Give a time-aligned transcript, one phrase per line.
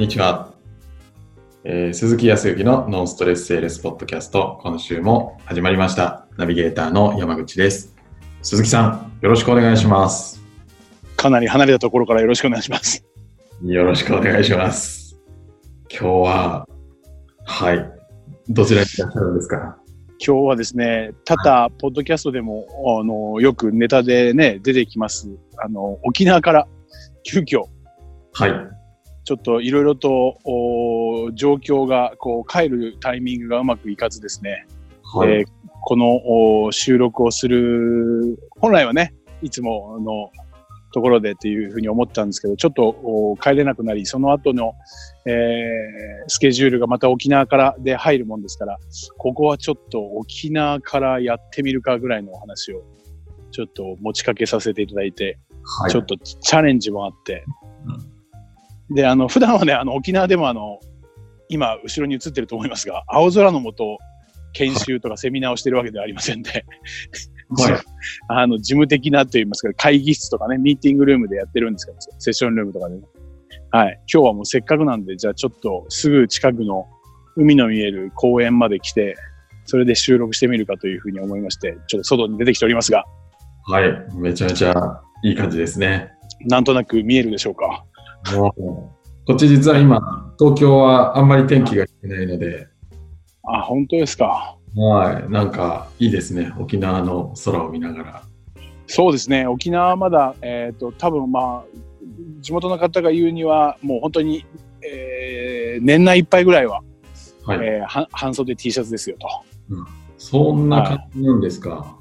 [0.00, 0.54] にちは。
[1.62, 6.26] えー鈴木康之のノンストレスセールスポッドキャスト、今週も始まりました。
[6.38, 7.94] ナビゲーターの山口です。
[8.40, 10.42] 鈴木さん、よろしくお願いします。
[11.18, 13.04] かなり離れたところからよろしくお願いします。
[13.62, 15.18] よろしくお願いします。
[15.90, 16.66] 今日は、
[17.44, 17.86] はい、
[18.48, 19.76] どちらにいらっしゃるんですか？
[20.18, 22.66] 今日はですね、多々、ポッドキャストでも、
[23.02, 25.28] あの、よくネタでね、出てきます。
[25.62, 26.66] あの、沖縄から、
[27.22, 27.64] 急遽、
[28.32, 28.79] はい。
[29.30, 34.66] ちょっといろいろと、お状況が、こう、帰るタイミングがうまくいかずですね、
[35.04, 35.30] はい。
[35.30, 35.44] えー
[35.82, 40.30] このお収録をする、本来はね、いつもの
[40.92, 44.74] ところでっていうふうに思ったんですけど、ちょっとお帰れなくなり、その後の、
[45.26, 48.78] えースケジュールがまた沖縄からで入るもんですから、
[49.16, 52.82] ここはちょっと沖縄からやってみるかぐらいのお話を、
[53.52, 55.90] ちょっと持ちかけさせていただいて、はい。
[55.90, 57.44] ちょっとチャレンジもあって、
[58.94, 60.80] で、あの、普段はね、あの、沖縄でもあの、
[61.48, 63.98] 今、後ろに映ってると思いますが、青空の下、
[64.52, 66.64] 研修とかセミナーをしてるわけではありませんで、
[67.56, 67.74] はい。
[68.28, 73.02] あの、事務的なと言いますか、会議室とかね、ミーティングルームでやってるんですけど、セッションルームとかでね。
[73.72, 74.00] はい。
[74.12, 76.86] 今日はもうせっかくなんで、じゃあちょっとすぐ近くの
[77.36, 79.16] 海の見える公園まで来て、
[79.66, 83.04] それで収録してみるかというふうに思いまして、ちょっと外に出てきておりますが、
[83.66, 84.16] はい。
[84.16, 86.10] めちゃめちゃいい感じですね。
[86.46, 87.84] なんとなく見えるでしょうか？
[89.26, 92.66] こっち実は今、東京はあんまり天気が良くないので、
[93.44, 94.56] あ、本当ですか。
[94.74, 95.30] はい。
[95.30, 96.52] なんかいいですね。
[96.58, 98.22] 沖縄の空を見ながら。
[98.86, 99.46] そうですね。
[99.46, 101.80] 沖縄はまだ、えっ、と、多分まあ、
[102.40, 104.44] 地元の方が言うには、もう本当に、
[104.82, 106.82] えー年内いっぱいぐらいは、
[107.44, 107.58] はい。
[107.66, 109.28] えーは半袖 T シャツですよと。
[110.18, 111.96] そんな感じなんですか。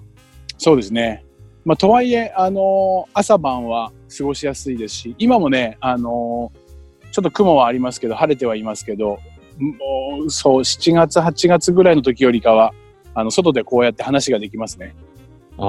[0.58, 1.24] そうですね。
[1.66, 6.70] まあ、とはいえ、あのー朝晩は過ごしやすいですし、今もね、あのー
[7.12, 9.20] ちょっと雲はありますけど、晴れてはいますけど、
[9.58, 12.74] もうそう、7月、8月ぐらいの時よりかは、
[13.14, 14.96] あの、外でこうやって話ができますね。
[15.58, 15.66] ああ。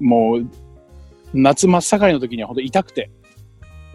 [0.00, 0.46] もう、
[1.32, 3.10] 夏真っ盛りの時には本当痛くて、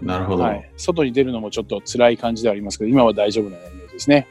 [0.02, 4.28] なるほど。、はいい、外に出るのもちょっと辛い感じではありますけど、今は大丈夫なイメージですね。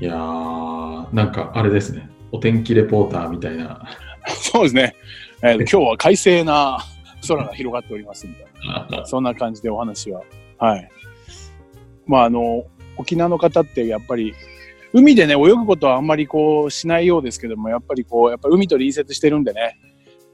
[0.00, 2.08] やー、なんかあれですね。
[2.30, 3.82] お天気レポーターみたいな。
[4.28, 4.94] そうですね。
[5.42, 6.78] えー 今日は快晴な
[7.26, 9.06] 空が広がっておりますみたいな。
[9.06, 10.22] そんな感じでお話は。
[10.58, 10.90] はい。
[12.06, 12.64] まあ、あの、
[12.96, 14.34] 沖縄の方ってやっぱり、
[14.92, 19.78] 海でね、泳ぐことはあんまりこうしないようですけども、やっぱりこう、やっぱ海と隣接してるんでね、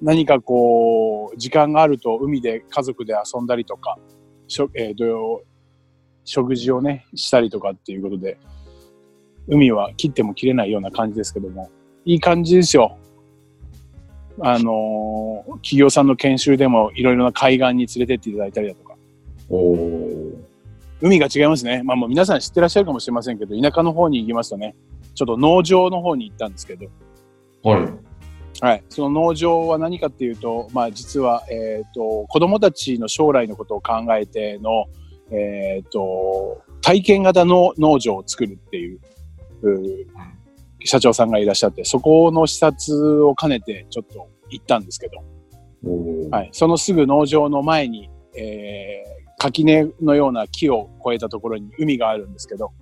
[0.01, 3.99] 何かこう、時間があると海で家族で遊んだりとか、
[4.47, 5.43] しょえーと
[6.25, 8.39] 食事をね、したりとかっていうことで、
[9.49, 11.71] 海は切っても切れないような感じですけども、
[12.05, 12.97] いい感じですよ。
[14.41, 15.25] あのー
[15.57, 18.95] 企業さんの研修でもいろいろな海岸に連れてっていただいたりだとか。
[21.01, 21.83] 海が違いますね。
[21.83, 24.75] まあもう皆さん知ってらっしゃるかもしれませんけど、田舎の方に行きますとね、
[25.15, 26.87] ちょっと農場の方に行ったんですけど、
[27.63, 27.93] はい。
[28.61, 28.85] はい。
[28.89, 34.87] その農場は何かっていうと、まあ実は、えっ、と、子供たちの将来のことを考えての、
[35.31, 39.01] えっ、と、体験型の農場を作るっていう、
[39.63, 40.07] うー
[40.85, 45.23] 社長さんがいらっしゃって、そこの視察を兼ねてちょっと行ったんですけど。
[46.31, 49.15] はい、そのすぐ農場の前に、えー
[49.45, 52.73] 垣根のような木を越えたところに海があるんですけど、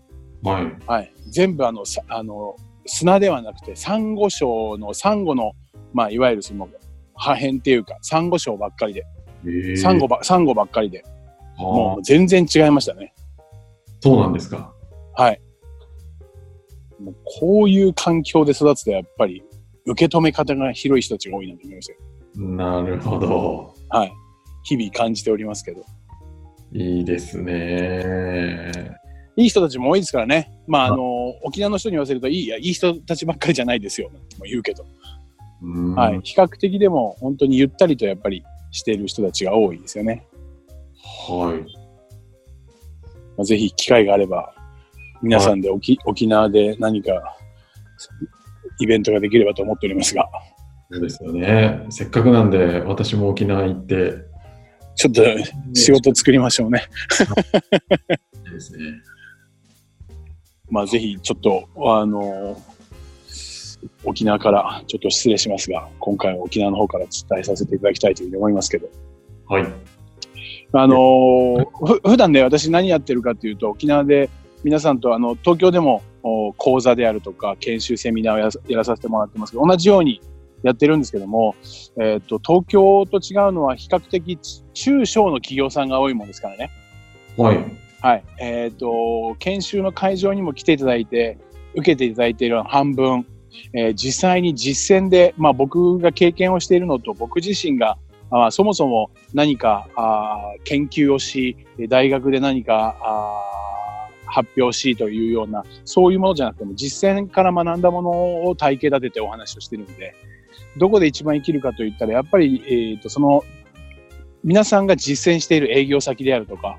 [0.45, 0.77] はい。
[0.87, 2.55] はい、全部あのさあの
[2.87, 5.53] 砂ではなくてサンゴ礁のサンゴの、
[5.93, 6.69] まあ、いわゆるその
[7.15, 9.05] 破片っていうかサンゴ礁ばっかりで、
[9.45, 9.77] えー。
[9.77, 11.05] サンゴばサンゴばっかりで。
[11.59, 13.13] もう全然違いましたね。
[14.01, 14.73] そうなんですか。
[15.15, 15.41] はい、
[17.03, 19.43] もうこういう環境で育つとやっぱり
[19.87, 21.97] 受け止め方が広い人たちが多いなと思いますよ。
[22.37, 23.75] なるほど。
[23.89, 24.13] はい、
[24.65, 25.85] 日々感じておりますけど。
[26.73, 28.71] いいですね。
[29.37, 30.53] いい人たちも多いですからね。
[30.67, 34.87] まあ、あの、沖縄の人に言わせると、いいや、いい人たちばっかりじゃないですよ、も言うけど。
[35.63, 36.21] うんはい。
[36.23, 40.27] 比較的でも、本当にゆったりとやっぱりしている人たちが多いですよね。
[41.29, 41.61] はい。
[43.37, 44.55] まあ、ぜひ機会があれば、
[45.23, 47.37] 皆さんで沖,、沖縄で何か
[48.81, 50.29] イベントができればと思っておりますが、
[50.91, 51.87] そうですよね。
[51.91, 54.15] せっかくなんで、私も沖縄行って、
[54.95, 55.23] ちょっと
[55.75, 56.85] 仕事作りましょうね。
[58.47, 58.79] いいですね。
[60.69, 61.69] まあ、ぜひちょっと、
[61.99, 62.61] あの、
[64.05, 68.89] 沖縄からちょっと失礼しますが、今回は沖縄の方から伝えさせていただきたいというふうに思いますけど、
[69.49, 69.67] はい。
[70.75, 74.31] あのーふ普段ね、私何やってるかっていうと、沖縄で
[74.65, 80.21] 皆さんと、あの、東京でもお講座であるとか、研修セミナーをやらやらさせてもらってますけど、同じように
[80.63, 81.55] やってるんですけども、
[82.01, 84.39] えっ、と、東京と違うのは比較的
[84.73, 86.71] 中小の企業さんが多いもんですからね。
[87.37, 87.59] はい。
[88.01, 88.25] はい。
[88.41, 91.39] えっ、と、研修の会場にも来ていただいて、
[91.75, 93.27] 受けていただいている半分、
[93.75, 97.99] えー実際に実践で、まあ僕が経験をしているのと、僕自身が、
[98.31, 103.62] あーそもそも何かあー研究をし、えー大学で何かあー
[104.33, 110.15] 発表しというような、そういうものじゃなくても、実践から学んだものを体系立ててお話をしているので、
[110.79, 113.45] どこで一番生きるかといったら、やっぱり、えっ、と、その、
[114.43, 116.79] 皆さんが実践している営業先であるとか、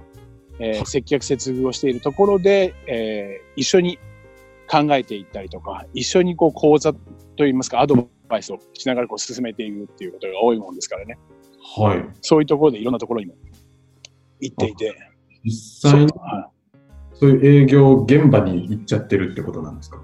[0.59, 3.99] えー接客接遇をしているところで、えー一緒に
[4.67, 6.93] 考えていったりとか、一緒にこう講座
[7.35, 7.95] といいますか、アド
[8.27, 11.19] バイスをしながらこう進めていくっていうことが多いもんですからね。
[11.77, 12.05] はい。
[12.21, 13.35] そういうところでいろんなところにも
[14.39, 14.95] 行っていて。
[15.43, 16.52] 実際にはい
[17.23, 20.01] そういう営業現場に行っちゃってるってことなんですか？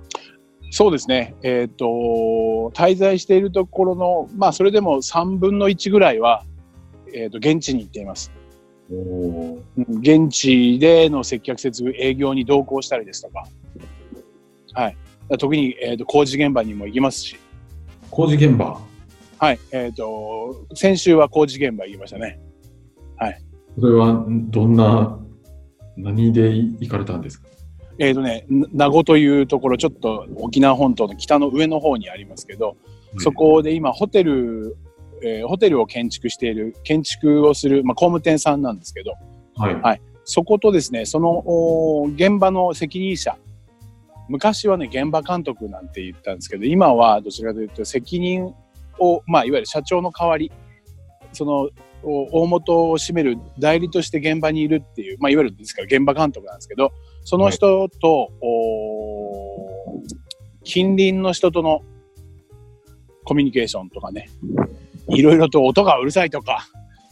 [0.72, 1.36] そうですね。
[1.44, 6.46] えっ、と、滞在しているところの、まあ、それでも3分の1ぐらいは、
[7.14, 8.32] えっ、と、現地に行っています。
[9.90, 13.46] 現地での接客接遇営業に同行したりですとか、
[14.74, 14.98] はい。
[15.38, 17.38] 特に、えー、と工事現場にも行きますし、
[18.10, 18.80] 工事現場？
[19.40, 19.60] はい。
[19.74, 22.40] えっ、と、先週は工事現場行きましたね。
[23.80, 25.20] それはどんな、
[26.04, 27.48] 何で行かれたんですか？
[28.00, 32.78] えっ、とね、な名護というところ、ちょっと沖縄本島の北の上の方にありますけど、
[33.18, 33.32] そ。
[33.32, 34.78] こで今ホテル、
[35.22, 39.14] えーホテルを建築している、建築をする、まあ、工務店さんなんですけど、
[39.56, 39.76] はい。
[39.82, 40.02] はい
[40.32, 43.36] そことですね、そのお現場の責任者、
[44.28, 48.54] 昔はね、現場監督なんて言ったんですけど、今はどちらかというと責任
[49.00, 50.52] を、まあ、いわゆる社長の代わり、
[51.34, 51.70] その
[52.04, 56.92] お大元を占める代理として現場にいるっていう、まあ、いわゆるですから現場監督なんですけど、
[57.24, 60.02] その人と、お
[60.64, 61.82] 近隣の人との
[63.26, 64.30] コミュニケーションとかね、
[65.10, 66.68] いろいろと音がうるさいとか、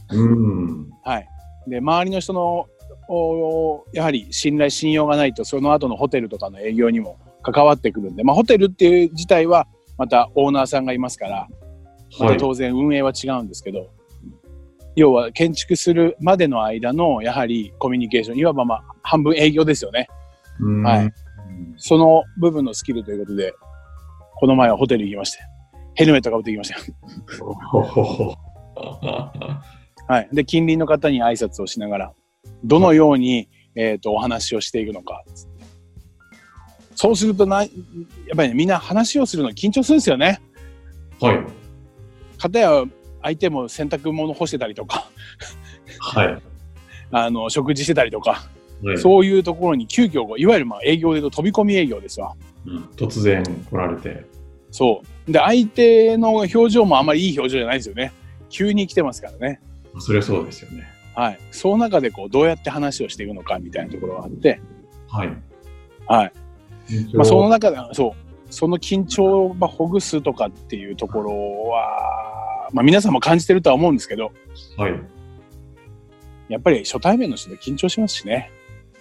[0.10, 0.90] うん。
[1.04, 1.28] はい。
[1.68, 2.68] で、周りの人の、
[3.10, 9.68] おやはり信頼、信用がないと、その後のホテルとかの営業にも関わってくるんで、まあ、ホテルっていう自体は、
[9.98, 11.48] またオーナーさんがいますから、
[12.19, 12.38] まはい。
[12.38, 13.90] た当然運営は違うんですけど、
[14.97, 20.07] 要は建築するまでの間の、やはりコミュニケーション、いわばまあ、半分営業ですよね。
[20.59, 21.13] うんはい。
[21.77, 23.53] その部分のスキルということで、
[24.39, 25.39] この前はホテル行きまして、
[25.94, 26.83] ヘルメットかぶってきましたよ。
[30.07, 30.29] はい。
[30.33, 32.13] で、近隣の方に挨拶をしながら、
[32.63, 35.23] どのように、えっ、と、お話をしていくのか。
[36.95, 37.69] そうするとな、やっ
[38.35, 40.39] ぱりね、みんな話をするの緊張するんですよね。
[41.21, 41.45] はい。
[42.39, 42.83] 片や
[43.22, 45.10] 相手も洗濯物干してたりとか、
[46.00, 46.42] はい。
[47.12, 52.36] あの、食事してたりとか、はいそういうところに急遽、いわゆるまあ営業で言うと飛び込み営業ですわ。
[52.68, 54.24] うん突然来られて。
[54.69, 55.31] そう。
[55.31, 58.12] で、相手の表情もあんまりいい表情じゃないですよね。
[58.50, 59.60] 急に来てますからね。
[60.00, 60.88] そりゃそうですよね。
[61.16, 61.40] はい。
[61.50, 64.62] その中でこう、どうやって話をしていくのかみたいなところがあって、
[65.08, 65.34] はい。
[66.06, 66.34] はい。
[67.14, 68.12] まあ、その中で、そう、
[68.50, 71.31] その緊張をまあほぐすとかっていうところ
[71.69, 72.26] は、
[72.72, 74.31] まあ、皆さんも感じてるとは思うんですけど、
[74.78, 75.00] はい。
[76.50, 78.52] やっぱり初対面の人で緊張しますしね。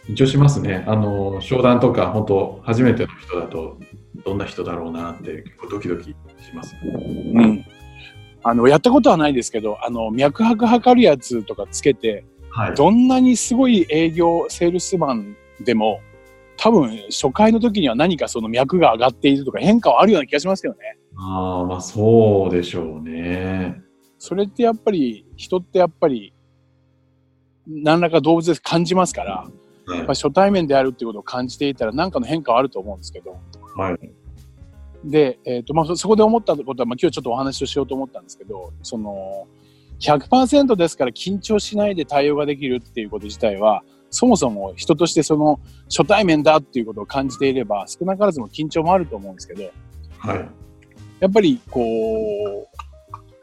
[0.08, 0.84] 緊張しますね。
[0.86, 3.78] あの、商談とか、本当初めての人だと、
[4.24, 6.16] どんな人だろうなって、結構ドキドキし
[6.54, 6.74] ます。
[6.84, 7.64] うん。
[8.42, 12.74] あの、やったことはないですけど、あの、脈拍測るやつとかつけて、はい。
[12.74, 16.00] どんなにすごい営業、セールスマンでも、
[16.56, 20.96] 多分、初回の時には何かその脈が上がっているとか変化はあるような気がしますけどね。
[21.16, 23.80] ああ、まあそうでしょうね。
[24.18, 26.32] それってやっぱり、人ってやっぱり、
[27.66, 29.52] 何らか動物で感じますから、はい
[29.88, 33.38] やっぱ初対面であるっていうことを感じていたら何かの変化はあると思うんですけど。
[33.76, 34.10] はい。
[35.04, 39.46] で、えっ、と、まあ、そそこで思ったことは、まあ、今日ちょっとお話をしようと思ったんですけど、その、
[40.00, 49.70] 100%ですから緊張しないで対応ができるっていうこと自体は、そもそも人としてその初対面だっていうことを感じていれば、少なからずも緊張もあると思うんですけど、
[50.18, 50.48] はい。
[51.20, 52.76] やっぱりこう、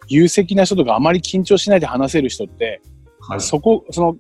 [0.08, 2.82] 有責な人とかあまり緊張しないで話せる人って、
[3.20, 3.42] はい。
[3.42, 4.18] そこ、その、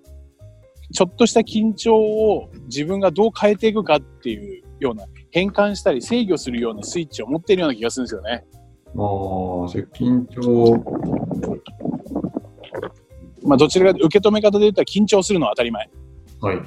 [0.92, 8.46] ちょっとした緊張を自分がどう変えていくかっていうような、変換したり制御するようなスイッチを持っているような気がするんですよね。
[8.94, 10.84] もう、それ緊張、
[13.44, 15.90] まあ、どちらか受け止め方で言ったら緊張するのは当たり前。
[16.42, 16.60] はい。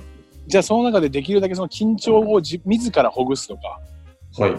[0.47, 3.81] じゃあその中でできるだけその緊張をじ自らほぐすとかはい。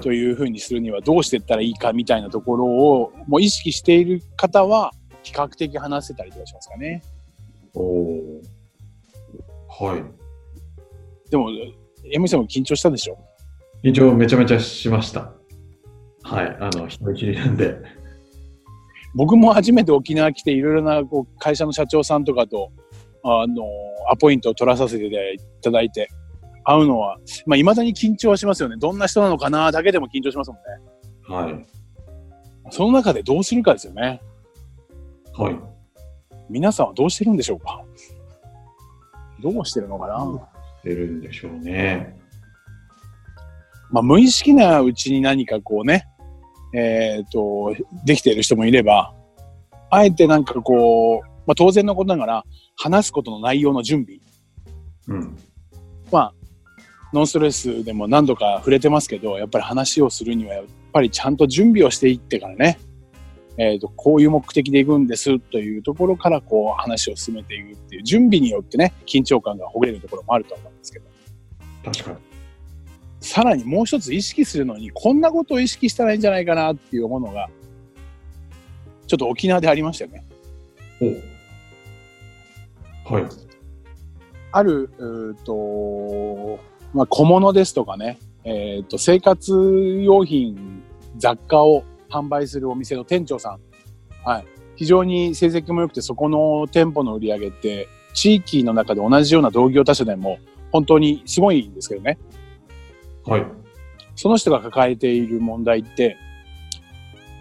[0.02, 4.92] というふうにするにはどうしていったらいいかみたいなところをもう意識している方は
[5.24, 7.04] 比較的話せたりとかしますかね。
[7.74, 8.42] おお。
[9.70, 10.04] はい。
[11.30, 11.50] でも、
[12.12, 13.18] エミさんも緊張したでしょ？
[13.84, 15.34] 緊張めちゃめちゃしました。
[16.24, 16.58] はい。
[16.60, 17.76] あの、人見知りなんで。
[19.14, 22.72] 僕も初めて沖縄来ていろいろなこう会社の社長さんとかと
[23.24, 23.64] あの、
[24.10, 25.12] アポイントを取らさせてい
[25.62, 26.10] ただいて、
[26.70, 28.76] 会うのは、まあ、未だに緊張はしますよね。
[28.78, 30.58] どんな人なのかなだけでも緊張しますも
[31.30, 31.54] んはい。
[31.54, 31.66] ね。
[32.72, 34.22] その中でどうするかですよね。
[35.34, 35.58] はい。
[36.50, 37.82] 皆さんはどうしてるんでしょうか？
[39.40, 40.50] どうしてるのかな、
[40.84, 42.20] 出るんでしょうね。
[43.90, 46.06] まあ、無意識なうちに何かこうね、
[46.74, 47.74] えっ、と、
[48.06, 49.14] できている人もいれば、
[49.90, 52.44] あえてなんかこう、まあ、当然のことながら、
[52.76, 54.20] 話すことの内容の準備。
[55.08, 55.38] うん。
[56.12, 56.34] まあ、
[57.18, 62.80] ノンストレスでも何度か触れてますけど、やっぱり話をするには、やっぱりちゃんと準備をしていってからね、
[63.58, 71.06] えっ、と、こういう目的で行くんですというところから、こう、話を進めていくっていう、準備によってね、緊張感がほぐれるところもあると思うんですけど、
[71.84, 72.18] 確かに。
[73.20, 77.50] さらにもう一つ意識するのに、こんなことを意識したらいいんじゃないかなっていうものが、
[79.08, 80.24] ちょっと沖縄でありましたよね。
[83.10, 83.26] おはい。
[84.52, 86.60] ある、うーと、
[86.94, 90.84] まあ、小物ですとかね、えっ、と、生活用品、
[91.18, 93.60] 雑貨を販売するお店の店長さん。
[94.24, 94.46] はい。
[94.76, 100.40] 非常に成績も良くて、そこの店舗の売り上げって、地域の中で同じような同業他社でも、
[100.72, 102.18] 本当にすごいんですけどね。
[103.26, 103.46] はい。
[104.16, 106.18] その人が抱えている問題って、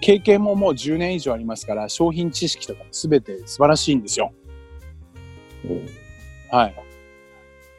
[0.00, 4.33] 経験ももう10年以上ありますから、商品知識とかも全て素晴らしいんですよ。
[6.50, 6.86] おはい。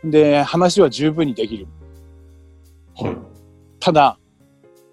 [0.03, 1.67] で、話は十分にできる。
[2.95, 3.17] はい。
[3.79, 4.19] ただ、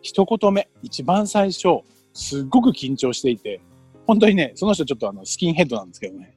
[0.03, 1.81] 一言目、一番最初、
[2.13, 3.61] すっごく緊張していて、
[4.07, 6.37] 本当にね、その人ちょっとあの、スキンヘッドなんですけどね。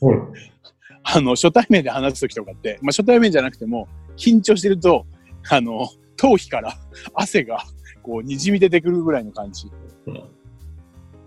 [0.00, 0.16] はい。
[1.02, 5.06] あの、初対面で話すときとかって、まあ初対面じゃなくても、緊張してると、
[5.50, 6.76] あの、頭皮から
[7.14, 7.64] 汗が、
[8.02, 9.70] こう、滲み出てくるぐらいの感じ。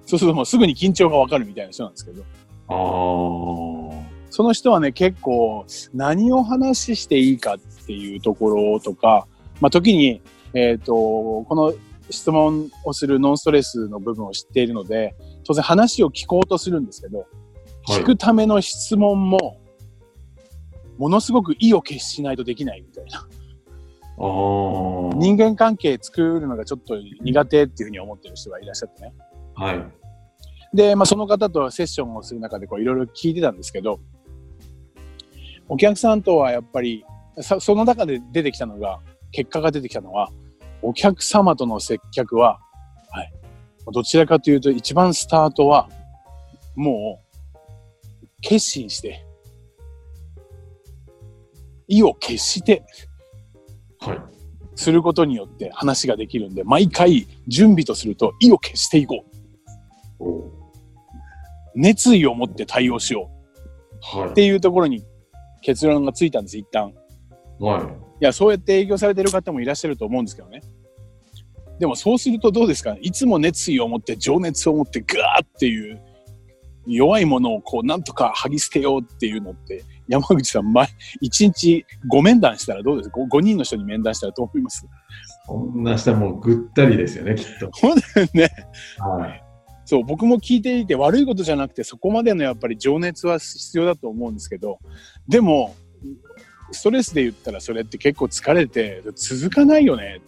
[0.06, 2.24] そうするともうすぐに緊張がわかるみたいな人なんですけど、
[2.68, 3.83] ああ。
[4.36, 5.63] その人はね、結構
[5.94, 9.28] 何を話していいかっていうところとか、
[9.62, 10.24] まあ時に、
[10.56, 11.72] えっ、と、この
[12.10, 15.13] 質問をするノンストレスの部分を知っているので、
[15.44, 17.28] 当然話を聞こうとするんですけど、
[17.88, 19.60] 聞くための質問も、
[20.98, 23.28] ものすごく意を決しないとできないみたいな。
[24.18, 29.13] 人間関係作るのがちょっと苦手っていうふうに思ってる人がいらっしゃってね。
[29.54, 29.86] はい。
[30.74, 34.00] で、まあ、その方とセッションをする中でこういろいろ聞いてたんですけど、
[35.70, 37.05] お客さんとはやっぱり、
[37.41, 39.00] さその中で出てきたのが、
[39.32, 40.32] 結果が出てきたのは、
[40.82, 42.60] お客様との接客は、
[43.10, 43.34] はい。
[43.91, 45.89] どちらかというと一番スタートは、
[46.75, 47.20] も
[48.22, 49.25] う、決心して、
[51.88, 52.84] 意を決して
[54.00, 54.22] はい。
[54.75, 59.25] することによって話ができるんで、毎回準備とすると意を決していこ
[60.20, 60.24] う。
[60.24, 60.51] お
[61.75, 64.20] 熱意を持って対応しよう。
[64.20, 65.03] はっていうところに
[65.63, 66.93] 結論がついたんです、一旦。
[67.60, 67.63] い。
[67.63, 67.84] はい。
[67.84, 67.86] い
[68.20, 70.62] や、そうやって営業されてる方もいらっしゃると思うんですけどね。
[71.79, 72.96] でもそうするとどうですか？
[73.01, 76.01] いつも熱意を持って、情熱を持って、ガーっていう、
[76.86, 80.89] 弱いものをこう、なんとか剥ぎ捨てようっていうのって、山口さん、前、1
[81.22, 83.10] 日5面談したらどうです？
[83.10, 84.86] か 5, 人の人に面談したらどう思います？
[85.48, 87.70] こんな下もうぐったりですよね、きっと。
[87.72, 88.01] ほんと
[88.34, 88.50] ね。
[89.00, 89.43] はい。
[89.94, 94.80] そう、僕も聞いていて悪いことじゃなくて、そこまでのやっぱり情熱は必要だと思うんですけど、
[95.28, 95.76] でも、
[96.72, 100.20] ストレスで言ったらそれって結構疲れて続かないよね。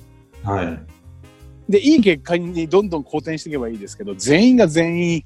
[0.44, 0.80] はい。
[1.68, 5.26] で、いい結果にどんどん好転していけばいいですけど、全員が全員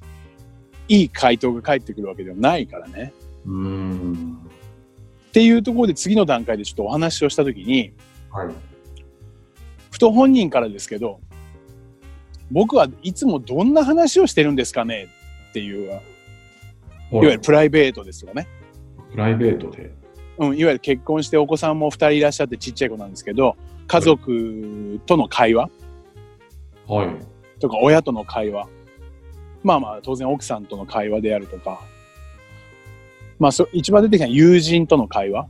[0.88, 3.12] いい回答が返ってくるわけではないからね。
[3.44, 4.38] うーん。
[5.28, 7.92] っていうところで次の段階でちょっとお話をしたときに、
[8.32, 8.54] はい。
[9.90, 11.20] ふと本人からですけど、
[12.50, 15.08] 僕はいつもどんな話をしてるんですかね？
[15.50, 16.00] っていう、いわ
[17.12, 18.48] ゆるプライベートですとかね。
[19.10, 19.92] プライベートで。
[20.38, 25.68] うん、いわゆる結婚してお子さんも2人いらっしゃってちっちゃい子なんですけど、家族との会話？
[26.86, 27.60] はい。
[27.60, 28.66] とか親との会話？
[29.62, 31.80] まあまあ当然奥さんとの会話であるとか。
[33.38, 35.46] まあそ一番出てきたのは友人との会話？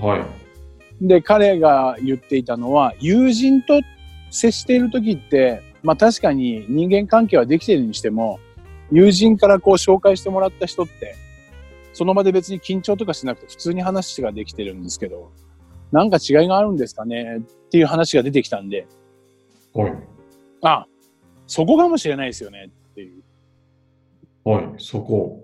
[0.00, 0.24] はい。
[1.00, 3.82] で、彼が言っていたのは、友人と
[4.30, 8.40] 接している時って、まあ確かに人間関係はできているにしても、
[8.90, 11.14] 友人からこう紹介してもらった人って、
[11.92, 15.30] その場で別に緊張とかしなくて普通に話ができてるんですけど、
[15.92, 18.88] なんか違いがあるんですかねっていう話が出てきたんで、
[19.74, 19.92] はい。
[20.62, 20.86] あ、
[21.46, 23.22] そこかもしれないですよねっていう。
[24.42, 24.74] はい。
[24.78, 25.40] そこ。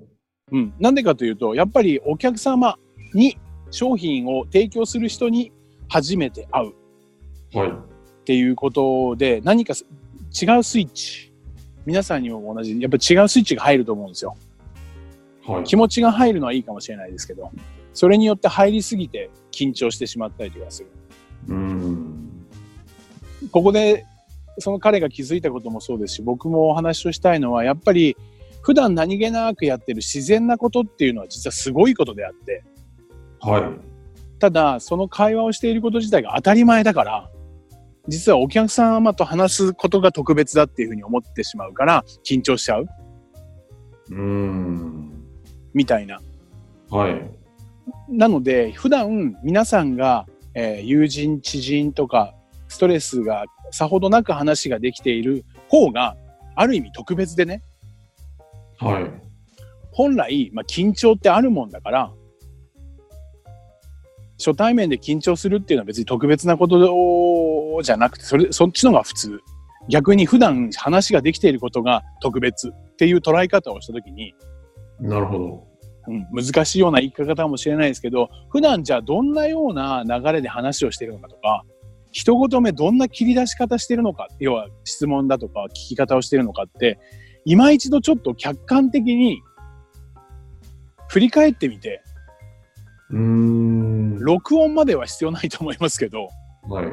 [0.50, 0.74] うん。
[0.80, 2.76] なんでかというと、やっぱりお客様
[3.14, 3.38] に
[3.70, 5.52] 商品を提供する人に
[5.88, 7.70] 初めて会うはい。
[7.70, 9.86] っていうことで、何かす
[10.40, 11.32] 違うスイッチ。
[11.84, 14.36] 皆さんにも同じ、やっぱり違うスイッチが入ると思うんですよ。
[15.46, 15.64] はい。
[15.64, 17.50] 気持ちが入るのはいいかもしれないですけど、
[17.92, 20.88] それによって入りすぎて緊張してしまったりとかする。
[21.48, 22.46] うん。
[23.50, 24.06] ここで、
[24.58, 28.16] その彼が気づいたこともそうですし、僕もお話をしたいのは、やっぱり、
[28.62, 32.62] 普段何気なくやってる自然なことっていうのは実はすごいことであって、
[33.40, 33.62] はい。
[34.38, 37.30] ただ、その会話をしていること自体が当たり前だから、
[38.08, 42.86] 実はお客様と話すことが特別だっていうふうに思ってしまうから、緊張しちゃう
[44.10, 45.12] うん。
[45.72, 46.20] みたいな。
[46.90, 47.30] はい。
[48.08, 52.34] なので、普段皆さんが、えー友人、知人とか、
[52.68, 56.16] ストレスがさほどなく話ができている方が、
[56.54, 57.62] ある意味特別でね、
[58.78, 59.04] はい。
[59.92, 62.12] 本来、まあ、緊張ってあるもんだから、
[64.38, 66.78] 初対面で緊張するっていうのは別に特別なこと
[67.80, 69.40] じゃなくて、それ、そっちのが普通。
[69.88, 74.34] 逆に普段話ができていることが特別っていう捉え方をしたときに、
[75.00, 75.72] なるほど。
[76.08, 81.64] うん、難しいような言い方かもしれないですけど、普段じゃあどんなような流れで話をしているのかとか、
[82.10, 86.98] 一言目どんな切り出し方してるのか、要は質問だとか聞き方をしているのかって、
[87.44, 89.42] 今一度ちょっと客観的に
[91.08, 92.02] 振り返ってみて、
[93.10, 94.18] うーん。
[94.20, 96.28] 録音までは必要ないと思いますけど、
[96.68, 96.86] はい。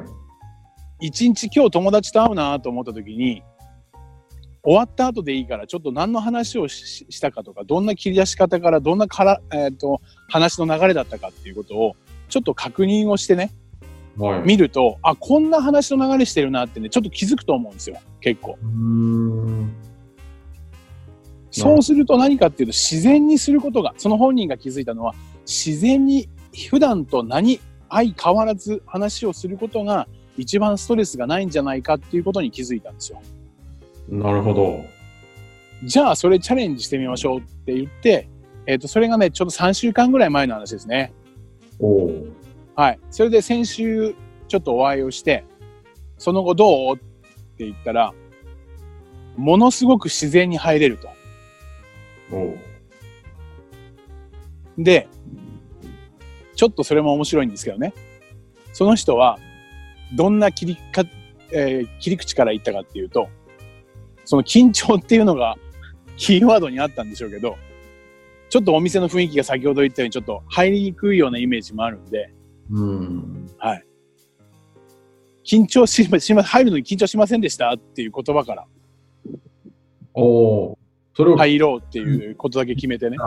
[0.99, 3.43] 一日今日友達と会うなと思った時に、
[4.61, 11.95] 終わった後でいいから、ちょっと何の話をししたかとか、どんな切り出し方から、どんなから、えっ、と、話の流れだったかっていうことを、
[12.27, 13.51] ちょっと確認をしてね、
[14.17, 14.41] はい。
[14.41, 18.57] 見ると、あ、こんな話の流れしてるなってね、ちょっと気づくと思うんですよ、結構。
[21.51, 25.15] そうすると何かっていうと、自然にすることが、その本人が気づいたのは、
[25.47, 26.27] 自然に
[26.69, 33.21] 普段と何、相変わらず話をすることが、一番ストレスがないんじゃないかっていうことに気づいたんですよ。
[34.09, 34.85] なるほど。
[35.83, 38.29] じゃあ、それチャレンジしてみましょうって言って、
[38.65, 41.13] えっ、と、それがね、ちょうど3週間ぐらい前の話ですね。
[41.79, 42.25] おお。
[42.75, 42.99] はい。
[43.11, 44.15] それで先週、
[44.47, 45.45] ちょっとお会いをして、
[46.17, 46.95] その後どう？
[46.95, 46.97] っ
[47.57, 48.13] て言ったら、
[49.37, 51.09] ものすごく自然に入れると。
[52.31, 52.55] お
[54.77, 55.07] で、
[56.55, 57.93] ちょっとそれも面白いんですけどね。
[58.73, 59.39] その人は、
[60.15, 61.03] どんな切りか、
[61.51, 63.29] えー切り口から言ったかっていうと、
[64.25, 65.57] その緊張っていうのが
[66.17, 67.57] キーワードにあったんでしょうけど、
[68.49, 72.33] ちょっとお店の雰囲気が先ほど言ったようにちょっと入りにくいようなイメージもあるんで、
[72.71, 73.47] うん。
[73.57, 73.85] はい。
[75.45, 78.65] 緊張しま、しま、入るのに緊張しませんでしたっていう言葉から
[80.13, 80.79] おお。
[81.15, 81.37] それを。
[81.37, 83.17] 入ろうっていうことだけ決めてね。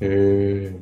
[0.00, 0.76] へえ。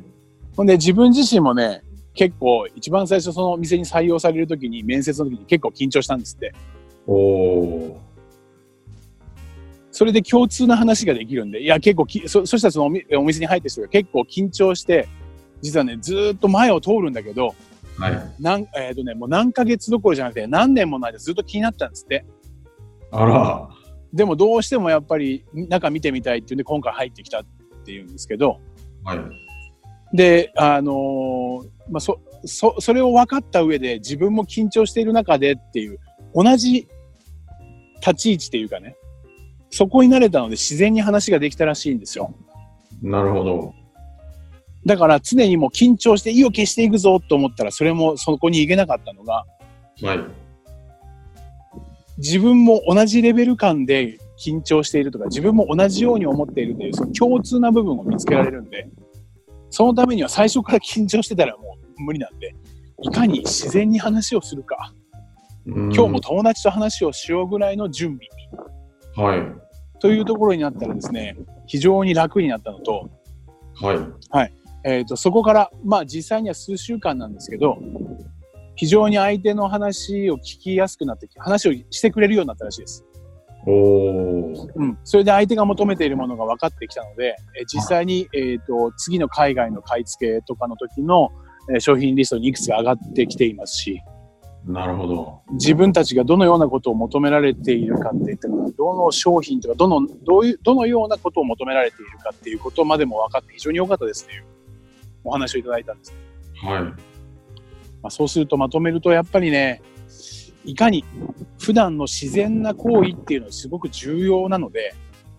[0.55, 1.83] ほんで自分自身もね、
[2.17, 6.51] 結構一番最初そのお店に採用されるときに、面接の時に結構緊張したんですって。
[7.05, 8.01] おお。
[9.91, 12.85] それで共通な話ができるんで、いや結構き、そ、そしたらその
[13.19, 15.07] お店に入った人が結構緊張して、
[15.61, 17.55] 実はね、ずーっと前を通るんだけど、
[17.99, 18.33] はい。
[18.39, 22.25] なん、えっ、とね、もう何ヶ月どころじゃなくて何年もの間ずっと気になってたんですって。
[23.11, 23.69] あら。
[24.11, 27.45] でもどうしてもやっぱり中見てみたいっていうんで今回入ってきたっ
[27.85, 28.59] ていうんですけど、
[29.03, 29.46] はい。
[30.13, 35.99] で、あのーまあ、そ、そ、それを分かった上で自分も緊張している中でっていう、
[36.33, 36.87] 同じ
[37.99, 38.95] 立ち位置っていうかね、
[39.69, 42.33] そこに慣れたので自然に話ができたらしいんですよ。
[43.01, 43.73] なるほど。
[44.85, 49.45] だから常にもう緊張して意を消していくぞと思ったらそれもそこに行けなかったのが、
[50.01, 50.19] はい。
[52.17, 58.87] 自分も同じレベル感で緊張しているとか、自分も同じように思っているという、その共通な部分を見つけられるんで、
[59.77, 62.55] そのためには最初から緊張してたらもう無理なんで、
[63.03, 64.91] いかに自然に話をするか、
[65.67, 68.17] 今今日も友達と話をしようぐらいの準
[69.15, 69.99] 備はい。
[69.99, 71.37] というところになったらですね、
[71.67, 73.11] 非常に楽になったのと、
[74.31, 74.53] はい。
[74.83, 77.77] えっ、と、そこから、まあ実際には数週間なんですけど、
[78.75, 83.05] 非常に相手の話を聞きやすくなってきて、話をしてくれるようになったらしいです。
[83.67, 84.69] おお。
[84.75, 84.97] うん。
[85.03, 91.31] それで相手が求めているものが分かってきたので、えー実際に、えっ、と、次の海外の買い付けとかの時の、
[91.69, 94.01] えー商品リストにいくつか上がってきていますし、
[94.65, 95.41] なるほど。
[95.51, 104.43] 自分たちがどのようなことを求められているかっていったら、どの商品とか、どの、どういう、どのようなことを求められているかっていうことまでも分かって非常に良かったですという
[105.23, 106.13] お話をいただいたんです。
[106.55, 106.83] はい。
[106.83, 106.93] ま
[108.03, 109.81] あ、そうするとまとめると、やっぱりね、
[110.67, 111.03] いかに
[111.59, 114.93] 普段の自然な行為っていうのはすごく重要なので、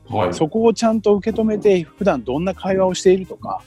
[0.08, 0.34] はい。
[0.34, 3.62] そこをちゃんと受け止めて、普段どんな会話をしているとか、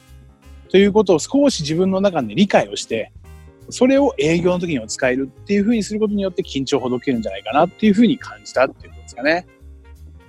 [0.70, 3.12] ということを少し自分の中で理解をして、
[3.70, 9.46] それを営業の時には使えるっていうふうにすることによって緊張をほどけるんじゃないかなっていうふうに感じたっていうことですかね。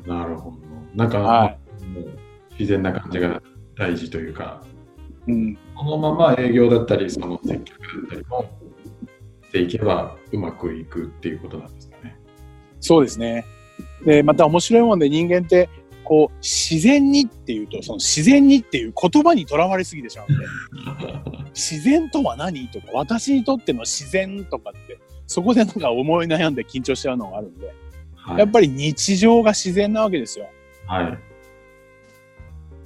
[0.07, 0.57] なるほど。
[0.95, 1.57] なんか、は
[1.95, 2.19] もう
[2.59, 3.43] 自然な感じが
[3.77, 4.63] 大事というか、
[5.27, 5.57] うん。
[5.75, 8.62] このまま営業だったり、その接客だったりも
[9.53, 12.17] していけばうまくいくっていうことなんですかね。
[12.81, 13.45] そうですね。
[14.05, 15.69] で、また面白いもんで人間って、
[16.05, 27.75] こう、自然にっていうと、その自然にっていう言葉にとらわれすぎてしまうんで、 自然とは何とか、私にとっての自然とかって、そこでなんか思い悩んで緊張しちゃうのがあるんで、
[28.17, 30.47] はい、やっぱり日常が自然なわけですよ。
[30.87, 31.19] はい。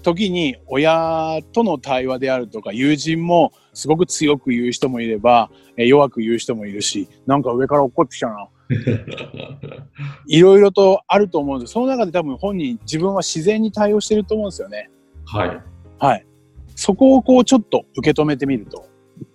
[0.03, 8.49] 時に親との対話であるとか友人もすごく強く言う人もいればえー弱く言う人もいるしなんか上から怒ってきたな
[10.27, 14.91] いろいろとあると思うんですその中で多分本人自分は自然に対応してると思うんですよね
[15.25, 15.61] はい。
[15.99, 16.27] はい
[16.75, 18.87] そこをこうちょっと受け止めてみると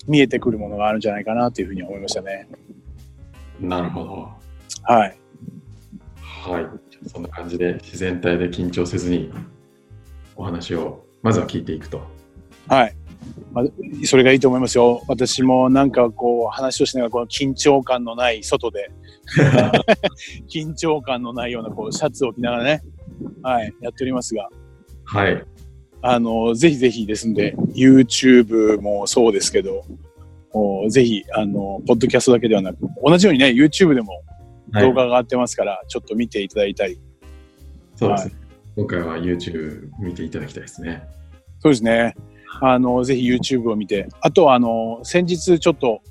[0.08, 2.48] 見えてくるものがあるんじゃないかなというふうに思いましたね
[3.60, 4.30] なるほど。
[4.84, 5.18] はい
[6.42, 6.68] はい。
[7.08, 9.32] そんな感じで自然体で緊張せずに
[10.36, 12.02] お話をまずは聞いていくと。
[12.68, 12.96] はい、
[13.54, 13.66] まあ、
[14.06, 18.92] それがいいと思いますよ私もなんかこう話をしながらこの緊張感のない外で
[20.50, 22.82] 緊張感のないようなこうシャツを着ながらね、
[23.42, 24.50] はい、やっておりますが、
[25.06, 25.44] はい。
[26.02, 29.84] あの、ぜひぜひですんで、YouTube もそうですけど、
[30.54, 34.24] おぜひ、あの、ポッドキャストだけではなく、同じようにね、YouTube でも
[34.72, 36.98] はい動画が上がってますから、ちょっと見ていただいたり、
[37.96, 38.34] そうですね。
[38.78, 41.04] 今回は YouTube 見ていただきたいですね。
[41.60, 42.16] そうですね。
[42.60, 46.02] あの、ぜひ YouTube を見て、あとは、あの、先日ちょっと、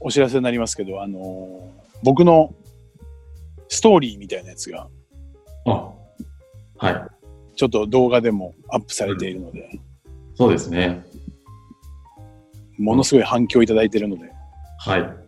[0.00, 2.54] お知らせになりますけど、あの、僕の
[3.68, 4.88] ストーリーみたいなやつが、
[5.66, 5.92] あ、
[6.78, 7.02] はい。
[7.56, 9.80] ちょっと動画でもアップされているので、
[10.34, 11.04] そうですね。
[12.78, 14.30] ものすごい反響いただいているので、
[14.78, 15.26] はい。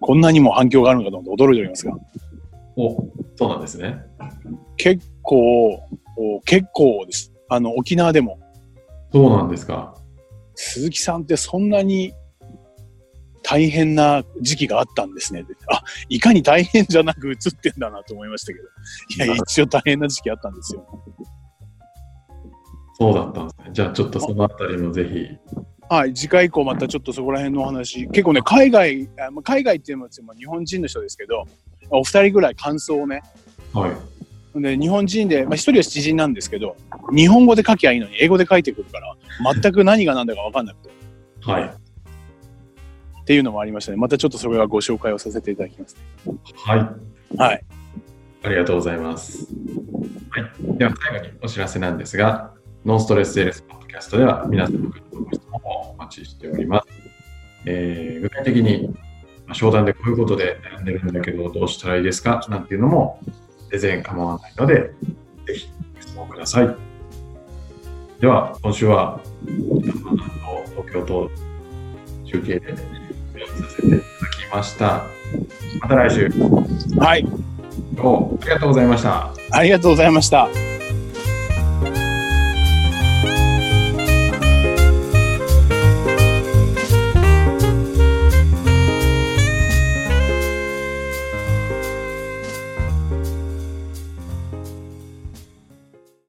[0.00, 1.96] こんなにも反響があるのかと思って驚いておりますが、
[2.76, 3.98] お、そうなんですね。
[4.76, 5.80] 結構、お
[6.44, 7.32] 結構です。
[7.48, 8.38] あの、沖縄でも、
[9.12, 9.94] そうなんですか。
[10.54, 12.12] 鈴木さんってそんなに
[13.42, 15.44] 大変な時期があったんですね。
[15.70, 19.24] あ、いかに大変じゃなく映ってんだなと思いましたけど。
[19.24, 20.84] いや、一応大変な時期あったんですよ。
[22.98, 23.70] そうだったんですね。
[23.72, 25.54] じゃあちょっとそのあたりもぜひ。
[25.88, 31.44] はい、次回以降またちょっとそこら辺のお話、結構ね、海外、あまあ海外っていうのはまあ日本人の人ですけど、
[31.90, 33.22] お二人ぐらい感想をね、
[33.72, 34.15] はい。
[34.60, 36.76] で日本人で、まあ、一人は知人なんですけど、
[37.14, 39.16] 日本語で書きゃいいのに英語で書いてくるから、
[39.60, 40.90] 全く何が何だか分かんなくて、
[41.42, 41.64] はい。
[41.64, 43.98] っていうのもありましたね。
[43.98, 45.96] またちょっとそれはご紹介をさせていただきます。
[46.54, 47.36] はい。
[47.36, 47.64] はい。
[48.44, 49.48] ありがとうございます。
[50.30, 50.78] はい。
[50.78, 52.52] では最後にお知らせなんですが、
[52.84, 56.88] ノンストレスセールスポッドキャストでは皆さんのご質問をお待ちしております。
[57.64, 58.88] えー具体的に、
[59.46, 62.46] まあ商談でこういうことで悩んでるんだけど、どうしたらいいですか？
[62.48, 63.18] なんていうのも
[63.70, 64.90] 全然構わないので、
[65.46, 66.76] ぜひご質問ください。
[68.20, 69.20] では、今週は
[70.76, 71.30] 東京と
[72.24, 72.82] 中継でさ
[73.76, 75.04] せていただきました。
[75.80, 76.28] また来週、
[76.98, 77.26] はい。
[77.94, 79.32] どうもありがとうございました。
[79.50, 80.48] ありがとうございました。